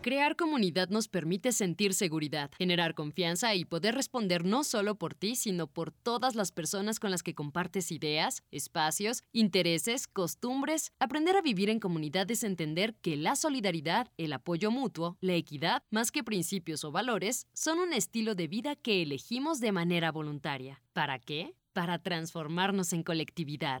[0.00, 5.34] Crear comunidad nos permite sentir seguridad, generar confianza y poder responder no solo por ti,
[5.34, 10.92] sino por todas las personas con las que compartes ideas, espacios, intereses, costumbres.
[11.00, 15.82] Aprender a vivir en comunidad es entender que la solidaridad, el apoyo mutuo, la equidad,
[15.90, 20.80] más que principios o valores, son un estilo de vida que elegimos de manera voluntaria.
[20.92, 21.56] ¿Para qué?
[21.72, 23.80] Para transformarnos en colectividad.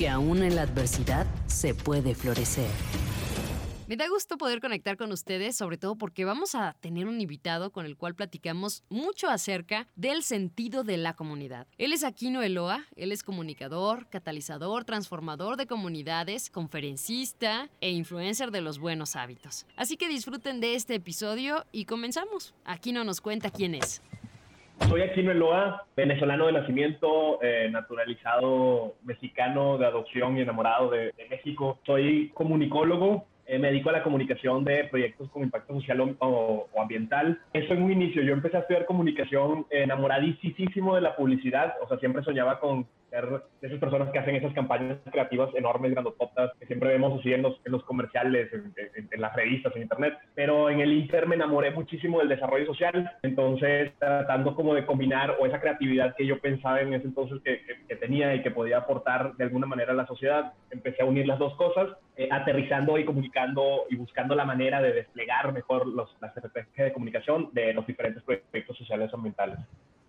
[0.00, 2.70] que aún en la adversidad se puede florecer.
[3.86, 7.70] Me da gusto poder conectar con ustedes, sobre todo porque vamos a tener un invitado
[7.70, 11.66] con el cual platicamos mucho acerca del sentido de la comunidad.
[11.76, 18.62] Él es Aquino Eloa, él es comunicador, catalizador, transformador de comunidades, conferencista e influencer de
[18.62, 19.66] los buenos hábitos.
[19.76, 22.54] Así que disfruten de este episodio y comenzamos.
[22.64, 24.00] Aquino nos cuenta quién es.
[24.88, 31.78] Soy Aquino Eloa, venezolano de nacimiento, eh, naturalizado mexicano de adopción y enamorado de, México.
[31.86, 37.40] Soy comunicólogo, eh, me dedico a la comunicación de proyectos con impacto social o, ambiental.
[37.52, 41.98] Eso en un inicio, yo empecé a estudiar comunicación enamoradísimo de la publicidad, o sea,
[41.98, 46.66] siempre soñaba con ser de esas personas que hacen esas campañas creativas enormes, grandototas, que
[46.66, 50.14] siempre vemos así en los, en los comerciales, en, las revistas, en internet.
[50.34, 55.36] Pero en el Inter me enamoré muchísimo del desarrollo social, entonces tratando como de combinar
[55.38, 58.78] o esa creatividad que yo pensaba en ese entonces que, que, tenía y que podía
[58.78, 62.98] aportar de alguna manera a la sociedad, empecé a unir las dos cosas, eh, aterrizando
[62.98, 67.72] y comunicando y buscando la manera de desplegar mejor los, las estrategias de comunicación de
[67.74, 69.58] los diferentes proyectos sociales ambientales.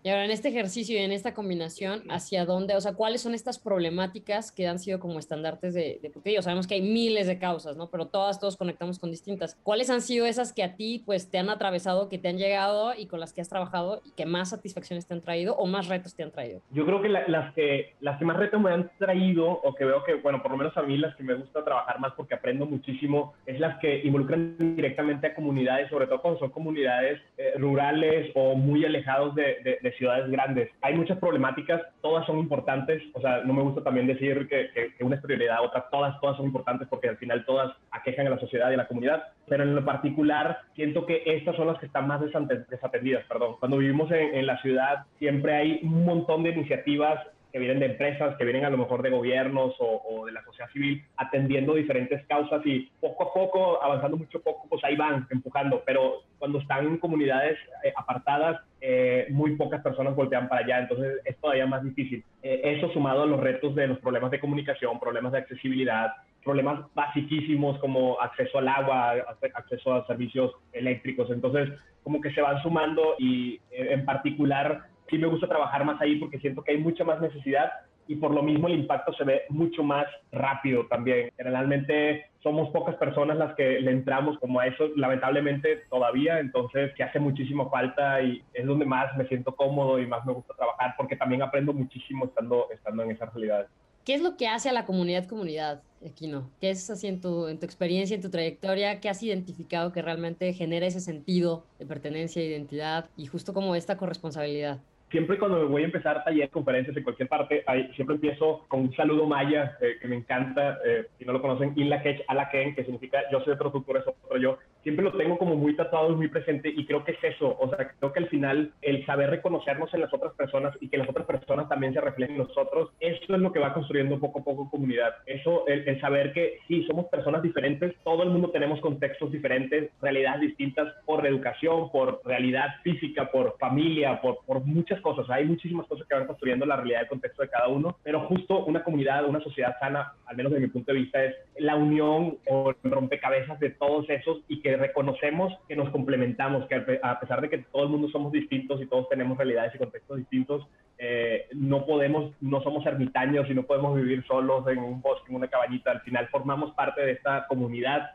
[0.04, 2.74] Y ahora en este ejercicio y en esta combinación, ¿hacia dónde?
[2.74, 6.42] O sea, ¿cuáles son estas problemáticas que han sido como estandartes de, de porque yo
[6.42, 7.88] sabemos que hay miles de causas, ¿no?
[7.88, 9.56] Pero todas, todos conectamos con distintas.
[9.62, 12.94] ¿Cuáles han sido esas que a ti, pues, te han atravesado, que te han llegado
[12.98, 15.86] y con las que has trabajado y que más satisfacciones te han traído o más
[15.86, 16.60] retos te han traído?
[16.72, 20.02] Yo creo que las que las que más retos me han traído o que veo
[20.02, 22.66] que, bueno, por lo menos a mí las que me gusta trabajar más porque aprendo
[22.66, 28.32] muchísimo es las que involucran directamente a comunidades, sobre todo cuando son comunidades eh, rurales
[28.34, 30.70] o muy alejados de, de ciudades grandes.
[30.80, 35.16] Hay muchas problemáticas, todas son importantes, o sea, no me gusta también decir que, una
[35.16, 38.70] es prioridad, otra, todas, todas son importantes porque al final todas aquejan a la sociedad
[38.70, 42.06] y a la comunidad, pero en lo particular siento que estas son las que están
[42.06, 43.56] más desatendidas, perdón.
[43.58, 47.20] Cuando vivimos en, en la ciudad siempre hay un montón de iniciativas
[47.52, 50.70] que vienen de empresas, que vienen a lo mejor de gobiernos o, de la sociedad
[50.70, 55.82] civil, atendiendo diferentes causas y poco a poco, avanzando mucho poco, pues ahí van empujando,
[55.84, 61.20] pero cuando están en comunidades eh, apartadas, eh, muy pocas personas voltean para allá, entonces
[61.24, 62.24] es todavía más difícil.
[62.42, 66.80] Eh, eso sumado a los retos de los problemas de comunicación, problemas de accesibilidad, problemas
[66.94, 69.14] basiquísimos como acceso al agua,
[69.54, 71.68] acceso a servicios eléctricos, entonces
[72.02, 76.40] como que se van sumando y en particular sí me gusta trabajar más ahí porque
[76.40, 77.70] siento que hay mucha más necesidad
[78.08, 81.30] y por lo mismo el impacto se ve mucho más rápido también.
[81.36, 87.04] Generalmente somos pocas personas las que le entramos como a eso, lamentablemente todavía, entonces que
[87.04, 90.94] hace muchísima falta y es donde más me siento cómodo y más me gusta trabajar
[90.96, 93.66] porque también aprendo muchísimo estando, estando en esa realidad.
[94.04, 96.50] ¿Qué es lo que hace a la comunidad comunidad, Equino?
[96.60, 98.98] ¿Qué es así en tu, en tu experiencia, en tu trayectoria?
[98.98, 103.96] ¿Qué has identificado que realmente genera ese sentido de pertenencia, identidad y justo como esta
[103.96, 104.80] corresponsabilidad?
[105.12, 107.64] Siempre cuando me voy a empezar talleres, conferencias en cualquier parte,
[107.94, 110.78] siempre empiezo con un saludo maya eh, que me encanta.
[110.84, 114.06] Eh, si no lo conocen, Inlakech Alaken, que significa yo soy otro, tú, tú eres
[114.08, 114.58] otro yo.
[114.82, 117.56] Siempre lo tengo como muy tatuado y muy presente y creo que es eso.
[117.60, 120.96] O sea, creo que al final el saber reconocernos en las otras personas y que
[120.96, 124.40] las otras personas también se reflejen en nosotros, eso es lo que va construyendo poco
[124.40, 125.14] a poco comunidad.
[125.26, 129.90] Eso, el, el saber que sí, somos personas diferentes, todo el mundo tenemos contextos diferentes,
[130.00, 135.86] realidades distintas por educación, por realidad física, por familia, por, por muchas cosas, hay muchísimas
[135.86, 139.26] cosas que van construyendo la realidad del contexto de cada uno, pero justo una comunidad,
[139.26, 142.90] una sociedad sana, al menos desde mi punto de vista, es la unión o el
[142.90, 147.58] rompecabezas de todos esos y que reconocemos que nos complementamos, que a pesar de que
[147.58, 150.66] todo el mundo somos distintos y todos tenemos realidades y contextos distintos,
[150.98, 155.36] eh, no podemos, no somos ermitaños y no podemos vivir solos en un bosque, en
[155.36, 155.90] una cabañita.
[155.90, 158.10] Al final formamos parte de esta comunidad,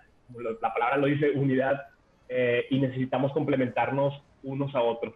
[0.61, 1.87] la palabra lo dice, unidad,
[2.29, 5.13] eh, y necesitamos complementarnos unos a otros.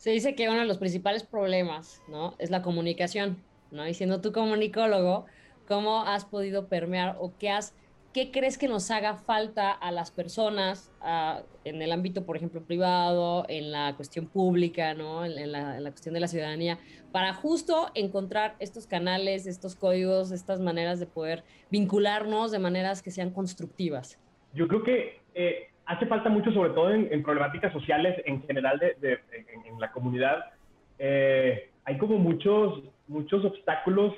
[0.00, 2.34] Se dice que uno de los principales problemas, ¿no?
[2.38, 3.36] Es la comunicación,
[3.70, 3.86] ¿no?
[3.86, 5.26] Y siendo tú comunicólogo,
[5.68, 7.74] ¿cómo has podido permear o qué has
[8.14, 10.90] ¿qué crees que nos haga falta a las personas
[11.64, 15.26] en el ámbito, por ejemplo, privado, en la cuestión pública, ¿no?
[15.26, 16.78] En, la, cuestión de la ciudadanía,
[17.12, 23.10] para justo encontrar estos canales, estos códigos, estas maneras de poder vincularnos de maneras que
[23.10, 24.18] sean constructivas?
[24.54, 29.18] Yo creo que eh, hace falta mucho, sobre todo en, problemáticas sociales en general de,
[29.66, 30.44] en, la comunidad.
[30.98, 34.14] Eh, hay como muchos, muchos obstáculos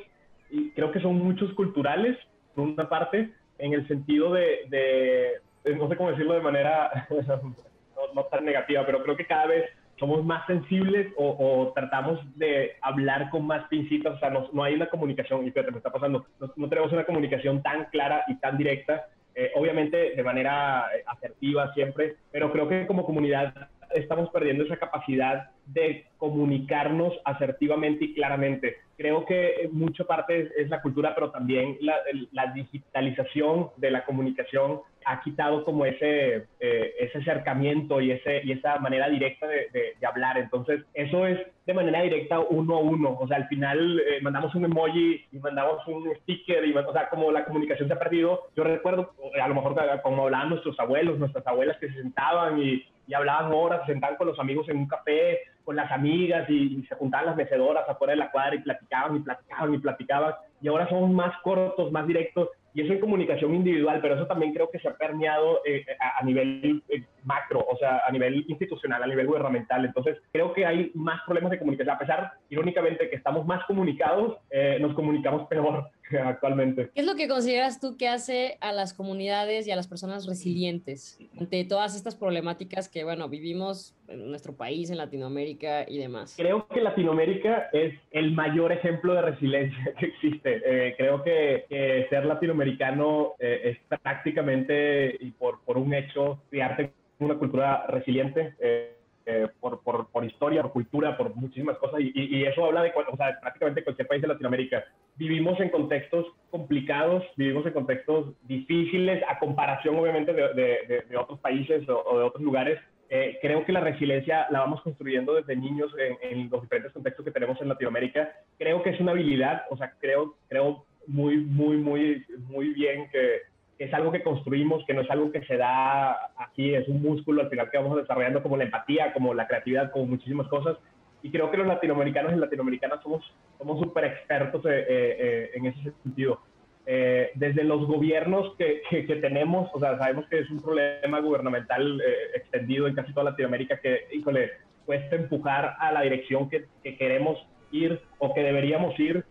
[0.51, 2.19] y creo que son muchos culturales,
[2.55, 7.07] por una parte, en el sentido de, no sé cómo decirlo de manera
[8.15, 9.65] no, tan negativa, pero creo que cada vez
[9.99, 14.91] somos más sensibles o, tratamos de hablar con más pincitas, o sea, no, hay una
[14.91, 19.07] comunicación, y fíjate, me está pasando, no, tenemos una comunicación tan clara y tan directa,
[19.35, 24.77] eh, obviamente de manera eh, asertiva siempre, pero creo que como comunidad estamos perdiendo esa
[24.77, 28.77] capacidad de comunicarnos asertivamente y claramente.
[29.03, 35.21] Creo que mucha parte es, la cultura, pero también la, digitalización de la comunicación ha
[35.23, 40.39] quitado como ese, eh, ese acercamiento y, ese, y esa manera directa de, hablar.
[40.39, 43.19] Entonces, eso es de manera directa uno a uno.
[43.19, 47.09] O sea, al final eh, mandamos un emoji y mandamos un sticker, y, o sea,
[47.09, 48.51] como la comunicación se ha perdido.
[48.55, 52.85] Yo recuerdo, a lo mejor como hablaban nuestros abuelos, nuestras abuelas que se sentaban y,
[53.13, 56.83] y hablaban horas, se sentaban con los amigos en un café, con las amigas y,
[56.89, 60.35] se juntaban las mecedoras afuera de la cuadra y platicaban y platicaban y platicaban.
[60.63, 64.55] Y ahora somos más cortos, más directos y eso en comunicación individual, pero eso también
[64.55, 65.85] creo que se ha permeado eh,
[66.19, 69.85] a, nivel eh, macro, o sea, a nivel institucional, a nivel gubernamental.
[69.85, 71.95] Entonces, creo que hay más problemas de comunicación.
[71.95, 76.91] A pesar, irónicamente, que estamos más comunicados, eh, nos comunicamos peor actualmente.
[76.95, 80.27] ¿Qué es lo que consideras tú que hace a las comunidades y a las personas
[80.27, 86.35] resilientes ante todas estas problemáticas que, bueno, vivimos en nuestro país, en Latinoamérica y demás?
[86.37, 90.61] Creo que Latinoamérica es el mayor ejemplo de resiliencia que existe.
[90.65, 91.67] Eh, creo que,
[92.11, 98.55] ser latinoamericano eh, es prácticamente, y por, por un hecho, criarte en una cultura resiliente.
[98.61, 102.83] Eh, eh, por, por, por, historia, por cultura, por muchísimas cosas, y, y, eso habla
[102.83, 104.85] de o sea, prácticamente cualquier país de Latinoamérica.
[105.17, 111.89] Vivimos en contextos complicados, vivimos en contextos difíciles, a comparación obviamente de, de, otros países
[111.89, 112.81] o, de otros lugares.
[113.11, 117.25] Eh, creo que la resiliencia la vamos construyendo desde niños en, en, los diferentes contextos
[117.25, 118.33] que tenemos en Latinoamérica.
[118.59, 123.52] Creo que es una habilidad, o sea, creo, creo muy, muy, muy, muy bien que
[123.85, 127.43] es algo que construimos, que no es algo que se da aquí, es un músculo
[127.43, 130.77] al final que vamos desarrollando como la empatía, como la creatividad, como muchísimas cosas.
[131.23, 133.25] Y creo que los latinoamericanos y latinoamericanas somos
[133.59, 136.41] somos súper expertos eh, eh, eh, en ese sentido.
[136.85, 142.01] desde los gobiernos que, que, tenemos, o sea, sabemos que es un problema gubernamental
[142.35, 144.51] extendido en casi toda Latinoamérica que, híjole,
[144.85, 147.39] cuesta empujar a la dirección que, que queremos
[147.71, 149.25] ir o que deberíamos ir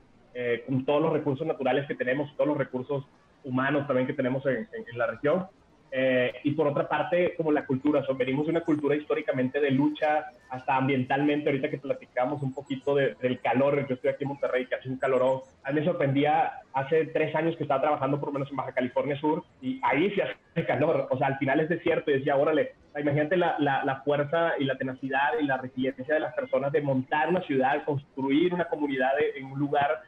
[0.66, 3.04] con todos los recursos naturales que tenemos, todos los recursos
[3.44, 5.48] humanos también que tenemos en, la región.
[5.94, 9.72] Eh, y por otra parte, como la cultura, so, venimos de una cultura históricamente de
[9.72, 14.68] lucha, hasta ambientalmente, ahorita que platicamos un poquito del calor, yo estoy aquí en Monterrey,
[14.68, 18.30] que hace un calorón, a mí me sorprendía hace tres años que estaba trabajando por
[18.30, 21.60] lo menos en Baja California Sur, y ahí se hace calor, o sea, al final
[21.60, 25.58] es desierto, y decía, órale, imagínate la, la, la fuerza y la tenacidad y la
[25.58, 30.02] resiliencia de las personas de montar una ciudad, construir una comunidad en un lugar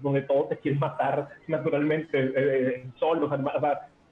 [0.00, 3.32] donde todos te quieren matar naturalmente, eh, eh sol, los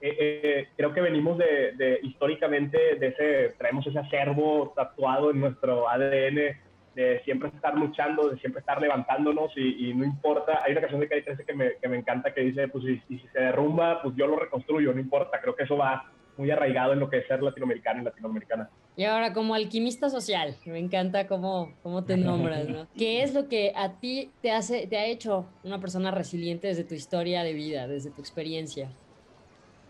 [0.00, 5.89] eh, eh, creo que venimos de, históricamente de ese, traemos ese acervo tatuado en nuestro
[5.89, 6.56] ADN
[6.94, 11.08] de siempre estar luchando, de siempre estar levantándonos y, no importa, hay una canción de
[11.08, 14.27] Calle 13 que me, que me encanta que dice, pues si se derrumba, pues yo
[14.27, 17.42] lo reconstruyo, no importa, creo que eso va muy arraigado en lo que es ser
[17.42, 18.70] latinoamericano y latinoamericana.
[18.96, 22.86] Y ahora, como alquimista social, me encanta cómo, cómo te nombras, ¿no?
[22.96, 26.84] ¿Qué es lo que a ti te, hace, te ha hecho una persona resiliente desde
[26.84, 28.88] tu historia de vida, desde tu experiencia?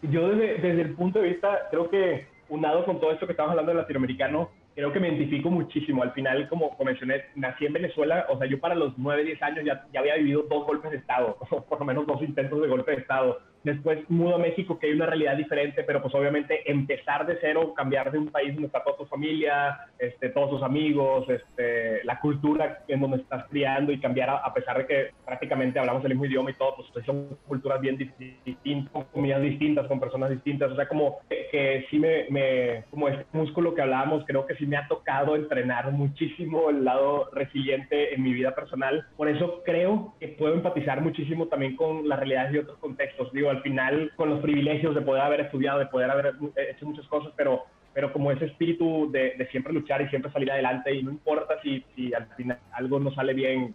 [0.02, 3.50] Yo desde, desde el punto de vista, creo que unado con todo esto que estamos
[3.50, 6.02] hablando de latinoamericano, creo que me identifico muchísimo.
[6.02, 9.64] Al final, como, mencioné, nací en Venezuela, o sea, yo para los 9, 10 años
[9.64, 11.36] ya, ya había vivido dos golpes de Estado,
[11.68, 14.92] por lo menos dos intentos de golpe de Estado después mudo a México, que hay
[14.92, 18.82] una realidad diferente, pero pues obviamente empezar de cero, cambiar de un país donde está
[18.82, 24.00] toda tu familia, este, todos tus amigos, este, la cultura en donde estás criando y
[24.00, 27.80] cambiar a, pesar de que prácticamente hablamos el mismo idioma y todo, pues son culturas
[27.80, 32.84] bien distintas, con comunidades distintas, con personas distintas, o sea, como que, sí me, me,
[32.90, 37.30] como este músculo que hablábamos, creo que sí me ha tocado entrenar muchísimo el lado
[37.32, 42.18] resiliente en mi vida personal, por eso creo que puedo empatizar muchísimo también con las
[42.18, 45.86] realidades de otros contextos, digo, al final con los privilegios de poder haber estudiado, de
[45.86, 50.08] poder haber hecho muchas cosas, pero, pero como ese espíritu de, de siempre luchar y
[50.08, 53.74] siempre salir adelante y no importa si, si al final algo no sale bien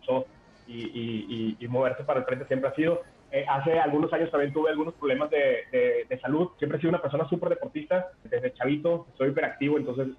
[0.68, 3.02] y, y, moverse para el frente siempre ha sido,
[3.34, 5.66] Eh, hace algunos años también tuve algunos problemas de,
[6.08, 6.52] de, salud.
[6.60, 8.12] Siempre he sido una persona súper deportista.
[8.26, 10.10] Desde chavito soy hiperactivo, entonces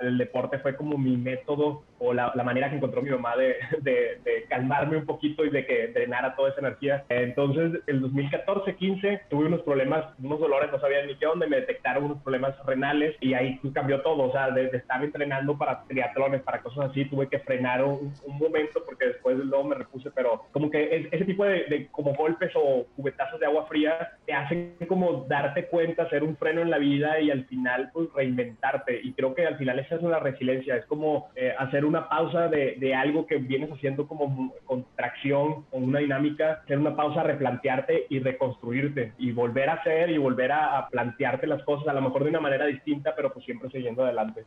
[0.00, 3.56] el deporte fue como mi método o la, la manera que encontró mi mamá de,
[3.80, 7.04] de, calmarme un poquito y de que drenara toda esa energía.
[7.08, 12.04] Entonces, el 2014-15 tuve unos problemas, unos dolores, no sabía ni qué onda, me detectaron
[12.04, 14.24] unos problemas renales y ahí cambió todo.
[14.24, 18.82] O sea, desde estar entrenando para triatlones, para cosas así, tuve que frenar un, momento
[18.84, 23.40] porque después luego me repuse, pero como que ese tipo de, como golpes o cubetazos
[23.40, 27.30] de agua fría te hacen como darte cuenta, hacer un freno en la vida y
[27.30, 29.00] al final pues reinventarte.
[29.02, 32.48] Y creo que al final esa es una resiliencia, es como eh, hacer una pausa
[32.48, 38.06] de, de, algo que vienes haciendo como contracción o una dinámica, hacer una pausa, replantearte
[38.08, 42.02] y reconstruirte y volver a hacer y volver a, a plantearte las cosas a lo
[42.02, 44.44] mejor de una manera distinta, pero pues siempre siguiendo adelante.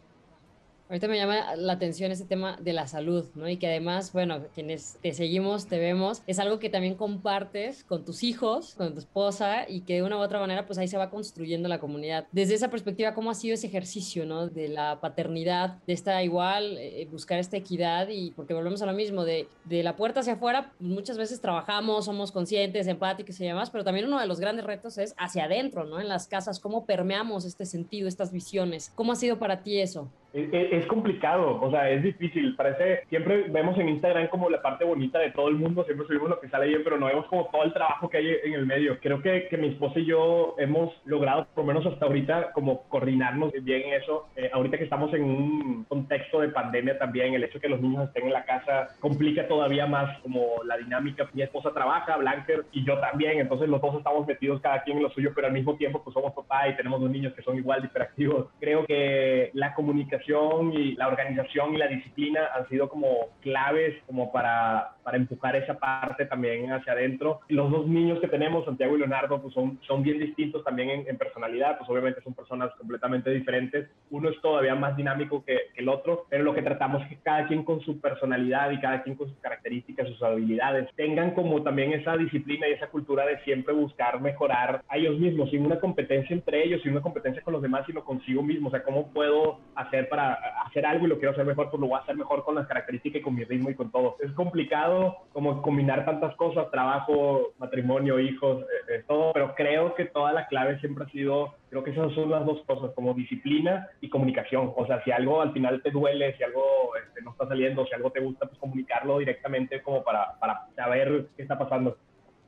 [0.88, 3.50] Ahorita me llama la atención ese tema de la salud, ¿no?
[3.50, 8.06] Y que además, bueno, quienes te seguimos, te vemos, es algo que también compartes con
[8.06, 10.98] tus hijos, con tu esposa y que de una u otra manera, pues ahí se
[10.98, 12.28] va construyendo la comunidad.
[12.32, 14.48] Desde esa perspectiva, ¿cómo ha sido ese ejercicio, ¿no?
[14.48, 18.94] De la paternidad, de estar igual, eh, buscar esta equidad y porque volvemos a lo
[18.94, 23.46] mismo, de, de la puerta hacia afuera, pues, muchas veces trabajamos, somos conscientes, empáticos y
[23.46, 26.00] demás, pero también uno de los grandes retos es hacia adentro, ¿no?
[26.00, 28.92] En las casas, ¿cómo permeamos este sentido, estas visiones?
[28.94, 30.12] ¿Cómo ha sido para ti eso?
[30.36, 32.56] Es, complicado, o sea, es difícil.
[32.56, 36.30] Parece, siempre vemos en Instagram como la parte bonita de todo el mundo, siempre subimos
[36.30, 38.66] lo que sale bien, pero no vemos como todo el trabajo que hay en el
[38.66, 39.00] medio.
[39.00, 42.84] Creo que, que mi esposa y yo hemos logrado, por lo menos hasta ahorita, como
[42.90, 44.28] coordinarnos bien en eso.
[44.36, 47.82] Eh, ahorita que estamos en un contexto de pandemia también, el hecho de que los
[47.82, 51.30] niños estén en la casa complica todavía más como la dinámica.
[51.34, 55.04] Mi esposa trabaja, Blanker y yo también, entonces los dos estamos metidos cada quien en
[55.04, 57.58] lo suyo, pero al mismo tiempo pues somos papá y tenemos dos niños que son
[57.58, 58.48] igual de hiperactivos.
[58.60, 64.32] Creo que la comunicación y la organización y la disciplina han sido como claves como
[64.32, 67.42] para, para empujar esa parte también hacia adentro.
[67.48, 71.18] Los dos niños que tenemos, Santiago y Leonardo, pues son, son bien distintos también en,
[71.18, 73.88] personalidad, pues obviamente son personas completamente diferentes.
[74.10, 77.48] Uno es todavía más dinámico que, el otro, pero lo que tratamos es que cada
[77.48, 81.94] quien con su personalidad y cada quien con sus características, sus habilidades, tengan como también
[81.94, 86.34] esa disciplina y esa cultura de siempre buscar mejorar a ellos mismos, sin una competencia
[86.34, 88.70] entre ellos, sin una competencia con los demás, sino consigo mismo.
[88.70, 90.34] O sea, ¿cómo puedo hacer para
[90.66, 92.68] hacer algo y lo quiero hacer mejor, pues lo voy a hacer mejor con las
[92.68, 94.18] características y con mi ritmo y con todo.
[94.20, 94.95] Es complicado
[95.34, 100.48] como combinar tantas cosas, trabajo, matrimonio, hijos, eh, eh, todo, pero creo que toda la
[100.48, 104.74] clave siempre ha sido, creo que esas son las dos cosas, como disciplina y comunicación.
[104.76, 106.64] O sea, si algo al final te duele, si algo
[107.04, 111.28] este, no está saliendo, si algo te gusta, pues comunicarlo directamente como para, para saber
[111.36, 111.98] qué está pasando.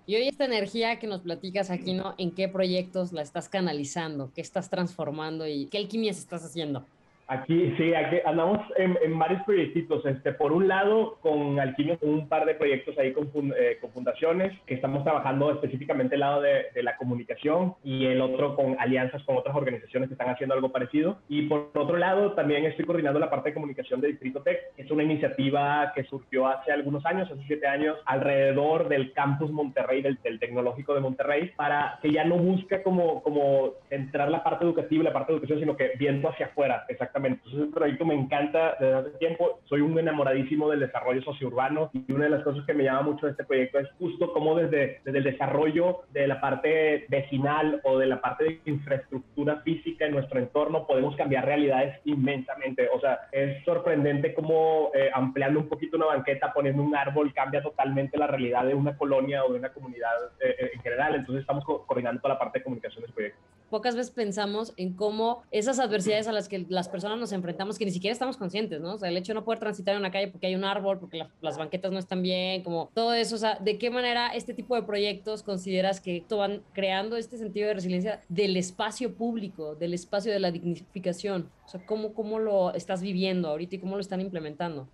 [0.05, 2.15] Y hoy esta energía que nos platicas aquí, ¿no?
[2.17, 4.31] ¿En qué proyectos la estás canalizando?
[4.33, 6.85] ¿Qué estás transformando y qué alquimias estás haciendo?
[7.29, 10.05] Aquí, sí, aquí andamos en, en, varios proyectitos.
[10.05, 14.57] Este, por un lado, con Alquimia, un par de proyectos ahí con, eh, con fundaciones,
[14.65, 19.23] que estamos trabajando específicamente el lado de, de, la comunicación y el otro con alianzas
[19.23, 21.17] con otras organizaciones que están haciendo algo parecido.
[21.27, 24.59] Y por otro lado, también estoy coordinando la parte de comunicación de Distrito Tech.
[24.77, 30.01] Es una iniciativa que surgió hace algunos años, hace siete años, alrededor del campus Monterrey,
[30.01, 34.63] del, del Tecnológico de Monterrey, para que ya no busca como, como centrar la parte
[34.63, 38.05] educativa y la parte de educación, sino que viendo hacia afuera, exactamente entonces, el proyecto
[38.05, 39.59] me encanta desde hace tiempo.
[39.65, 43.25] Soy un enamoradísimo del desarrollo sociourbano y una de las cosas que me llama mucho
[43.25, 47.97] de este proyecto es justo cómo desde, desde el desarrollo de la parte vecinal o
[47.97, 52.89] de la parte de infraestructura física en nuestro entorno podemos cambiar realidades inmensamente.
[52.93, 57.61] O sea, es sorprendente cómo eh, ampliando un poquito una banqueta, poniendo un árbol, cambia
[57.61, 61.15] totalmente la realidad de una colonia o de una comunidad eh, eh, en general.
[61.15, 63.39] Entonces, estamos coordinando toda la parte de comunicación del proyecto.
[63.69, 67.85] Pocas veces pensamos en cómo esas adversidades a las que las personas nos enfrentamos que
[67.85, 68.93] ni siquiera estamos conscientes, ¿no?
[68.93, 70.99] O sea, el hecho de no poder transitar en una calle porque hay un árbol,
[70.99, 74.53] porque las banquetas no están bien, como todo eso, o sea, ¿de qué manera este
[74.53, 79.93] tipo de proyectos consideras que van creando este sentido de resiliencia del espacio público, del
[79.93, 81.49] espacio de la dignificación?
[81.65, 84.87] O sea, ¿cómo, cómo lo estás viviendo ahorita y cómo lo están implementando?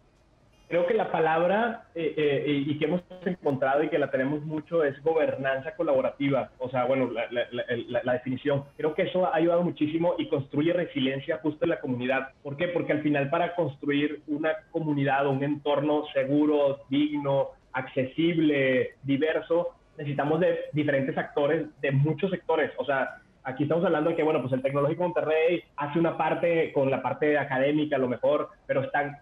[0.74, 4.84] Creo que la palabra eh, eh, y que hemos encontrado y que la tenemos mucho
[4.84, 6.50] es gobernanza colaborativa.
[6.58, 8.64] O sea, bueno, la, definición.
[8.76, 12.30] Creo que eso ha ayudado muchísimo y construye resiliencia justo en la comunidad.
[12.42, 12.70] ¿Por qué?
[12.70, 20.40] Porque al final para construir una comunidad o un entorno seguro, digno, accesible, diverso, necesitamos
[20.40, 22.72] de diferentes actores, de muchos sectores.
[22.78, 26.72] O sea, aquí estamos hablando de que, bueno, pues el Tecnológico Monterrey hace una parte
[26.72, 29.18] con la parte académica, a lo mejor, pero están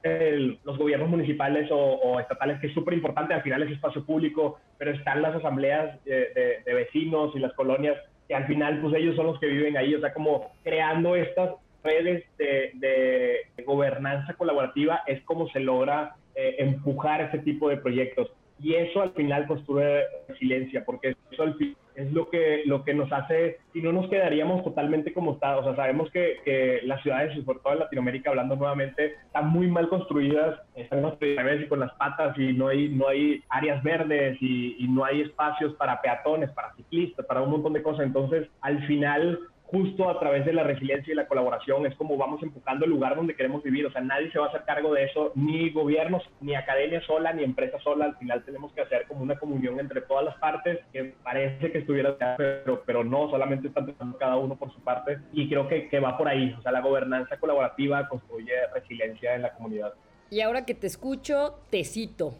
[0.63, 4.91] los gobiernos municipales o, estatales, que es súper importante, al final es espacio público, pero
[4.91, 7.97] están las asambleas de, vecinos y las colonias,
[8.27, 11.51] que al final, pues ellos son los que viven ahí, o sea, como creando estas
[11.83, 18.31] redes de, gobernanza colaborativa es como se logra eh, empujar ese tipo de proyectos.
[18.61, 22.93] Y eso al final construye resiliencia, porque Eso al fin es lo que, lo que
[22.93, 27.01] nos hace, si no nos quedaríamos totalmente como está, o sea, sabemos que, que las
[27.03, 31.91] ciudades, sobre todo en Latinoamérica, hablando nuevamente, están muy mal construidas, están construidas con las
[31.93, 36.73] patas y no hay, no hay áreas verdes y no hay espacios para peatones, para
[36.75, 39.39] ciclistas, para un montón de cosas, entonces al final
[39.71, 43.15] justo a través de la resiliencia y la colaboración es como vamos empujando el lugar
[43.15, 43.85] donde queremos vivir.
[43.85, 47.31] O sea, nadie se va a hacer cargo de eso, ni gobiernos, ni academia sola,
[47.31, 48.05] ni empresa sola.
[48.05, 51.79] Al final tenemos que hacer como una comunión entre todas las partes que parece que
[51.79, 55.19] estuviera, pero, pero no, solamente están pensando cada uno por su parte.
[55.31, 56.53] Y creo que, que va por ahí.
[56.59, 59.93] O sea, la gobernanza colaborativa construye resiliencia en la comunidad.
[60.29, 62.35] Y ahora que te escucho, te cito.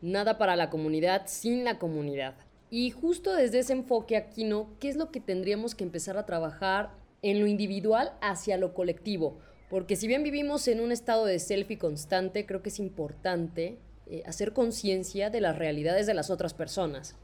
[0.00, 2.34] Nada para la comunidad sin la comunidad.
[2.70, 4.68] Y justo desde ese enfoque, aquí, ¿no?
[4.78, 9.38] ¿qué es lo que tendríamos que empezar a trabajar en lo individual hacia lo colectivo?
[9.68, 14.22] Porque si bien vivimos en un estado de selfie constante, creo que es importante eh,
[14.26, 17.18] hacer conciencia de las realidades de las otras personas.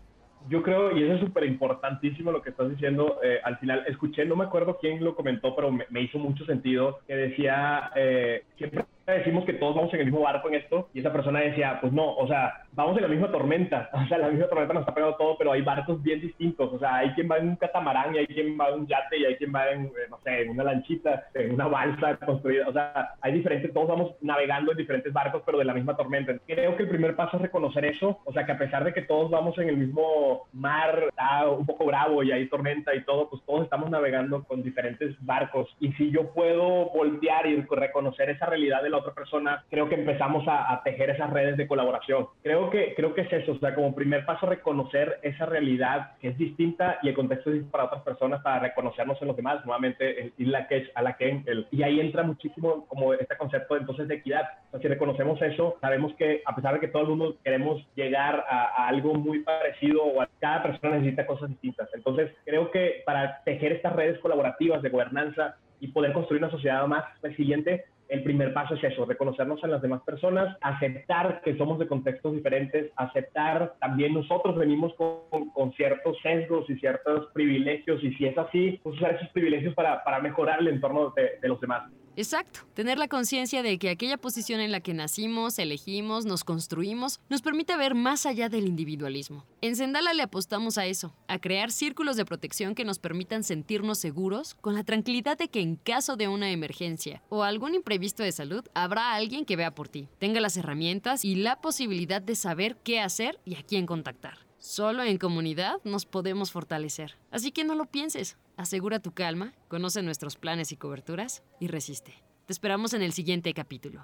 [0.49, 4.25] Yo creo, y eso es súper importantísimo lo que estás diciendo, eh, al final escuché,
[4.25, 8.45] no me acuerdo quién lo comentó, pero me, hizo mucho sentido, que decía, eh,
[9.13, 11.93] decimos que todos vamos en el mismo barco en esto, y esa persona decía, pues
[11.93, 14.95] no, o sea, vamos en la misma tormenta, o sea, la misma tormenta nos está
[14.95, 18.15] pegando todo, pero hay barcos bien distintos, o sea, hay quien va en un catamarán,
[18.15, 20.43] y hay quien va en un yate, y hay quien va en, eh, no sé,
[20.43, 24.79] en una lanchita, en una balsa construida, o sea, hay diferentes, todos vamos navegando en
[24.79, 26.35] diferentes barcos, pero de la misma tormenta.
[26.47, 29.03] Creo que el primer paso es reconocer eso, o sea, que a pesar de que
[29.03, 33.31] todos vamos en el mismo mar, está un poco bravo y hay tormenta y todo,
[33.31, 38.47] pues todos estamos navegando con diferentes barcos, y si yo puedo voltear y reconocer esa
[38.47, 42.26] realidad de la otra persona, creo que empezamos a, a tejer esas redes de colaboración.
[42.43, 46.29] Creo que, creo que es eso, o sea, como primer paso reconocer esa realidad que
[46.29, 50.33] es distinta y el contexto es para otras personas para reconocernos en los demás, nuevamente
[50.37, 53.76] y la que es a la que el, y ahí entra muchísimo como este concepto
[53.76, 54.49] entonces de equidad.
[54.69, 57.85] O sea, si reconocemos eso, sabemos que a pesar de que todo el mundo queremos
[57.95, 61.88] llegar a, algo muy parecido o a, cada persona necesita cosas distintas.
[61.95, 66.87] Entonces, creo que para tejer estas redes colaborativas de gobernanza y poder construir una sociedad
[66.87, 71.79] más resiliente, el primer paso es eso, reconocernos en las demás personas, aceptar que somos
[71.79, 78.13] de contextos diferentes, aceptar también nosotros venimos con, con ciertos sesgos y ciertos privilegios y
[78.15, 81.91] si es así, pues usar esos privilegios para, para mejorar el entorno de los demás.
[82.17, 87.21] Exacto, tener la conciencia de que aquella posición en la que nacimos, elegimos, nos construimos,
[87.29, 89.45] nos permite ver más allá del individualismo.
[89.61, 93.99] En Sendala le apostamos a eso, a crear círculos de protección que nos permitan sentirnos
[93.99, 98.33] seguros con la tranquilidad de que en caso de una emergencia o algún imprevisto de
[98.33, 102.79] salud, habrá alguien que vea por ti, tenga las herramientas y la posibilidad de saber
[102.83, 104.39] qué hacer y a quién contactar.
[104.59, 107.19] Solo en comunidad nos podemos fortalecer.
[107.31, 108.37] Así que no lo pienses.
[108.56, 112.14] Asegura tu calma, conoce nuestros planes y coberturas y resiste.
[112.47, 114.00] Te esperamos en el siguiente capítulo.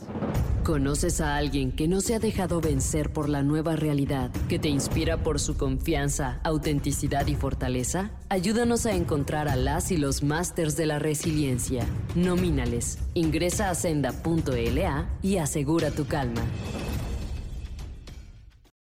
[0.63, 4.69] ¿Conoces a alguien que no se ha dejado vencer por la nueva realidad, que te
[4.69, 8.11] inspira por su confianza, autenticidad y fortaleza?
[8.29, 11.87] Ayúdanos a encontrar a las y los másters de la resiliencia.
[12.15, 12.99] Nomínales.
[13.15, 16.43] Ingresa a senda.la y asegura tu calma.